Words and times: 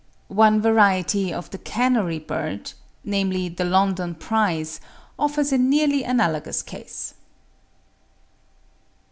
One 0.29 0.59
variety 0.63 1.31
of 1.31 1.51
the 1.51 1.59
Canary 1.59 2.17
bird, 2.17 2.73
namely 3.03 3.49
the 3.49 3.63
London 3.65 4.15
Prize, 4.15 4.81
offers 5.19 5.51
a 5.53 5.59
nearly 5.59 6.01
analogous 6.03 6.63
case. 6.63 7.13